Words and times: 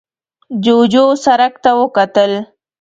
جوجو 0.63 1.05
سرک 1.23 1.53
ته 1.63 1.71
وکتل. 1.79 2.31